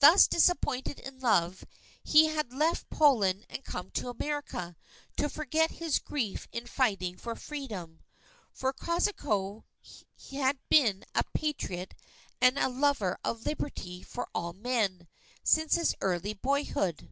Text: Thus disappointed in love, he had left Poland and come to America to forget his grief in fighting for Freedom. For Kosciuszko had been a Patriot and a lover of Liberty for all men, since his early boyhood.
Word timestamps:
Thus 0.00 0.26
disappointed 0.28 0.98
in 1.00 1.18
love, 1.20 1.64
he 2.04 2.26
had 2.26 2.52
left 2.52 2.90
Poland 2.90 3.46
and 3.48 3.64
come 3.64 3.90
to 3.92 4.10
America 4.10 4.76
to 5.16 5.30
forget 5.30 5.70
his 5.70 5.98
grief 5.98 6.46
in 6.52 6.66
fighting 6.66 7.16
for 7.16 7.34
Freedom. 7.34 8.00
For 8.52 8.74
Kosciuszko 8.74 9.64
had 10.32 10.58
been 10.68 11.06
a 11.14 11.24
Patriot 11.32 11.94
and 12.42 12.58
a 12.58 12.68
lover 12.68 13.16
of 13.24 13.46
Liberty 13.46 14.02
for 14.02 14.28
all 14.34 14.52
men, 14.52 15.08
since 15.42 15.76
his 15.76 15.94
early 16.02 16.34
boyhood. 16.34 17.10